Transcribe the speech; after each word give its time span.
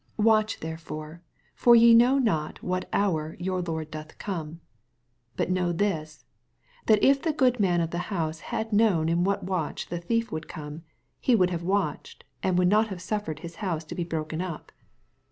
42 0.15 0.25
Watch 0.27 0.59
therefore: 0.61 1.21
for 1.53 1.75
ye 1.75 1.93
know 1.93 2.17
not 2.17 2.63
what 2.63 2.89
hoar 2.91 3.35
yoor 3.39 3.61
Lord 3.61 3.91
doth 3.91 4.17
come. 4.17 4.59
48 5.37 5.37
But 5.37 5.51
know 5.51 5.71
this, 5.71 6.25
that 6.87 7.03
if 7.03 7.21
the 7.21 7.31
good 7.31 7.59
man 7.59 7.81
of 7.81 7.91
the 7.91 7.99
hoase 8.09 8.39
had 8.39 8.73
known 8.73 9.09
in 9.09 9.23
what 9.23 9.43
watch 9.43 9.89
the 9.89 9.99
thief 9.99 10.31
woald 10.31 10.47
come, 10.47 10.81
he 11.19 11.35
woald 11.35 11.51
have 11.51 11.61
watched, 11.61 12.23
and 12.41 12.57
woald 12.57 12.69
not 12.69 12.87
have 12.87 12.99
suffered 12.99 13.41
his 13.41 13.57
house 13.57 13.83
to 13.83 13.93
be 13.93 14.03
broken 14.03 14.41
up. 14.41 14.71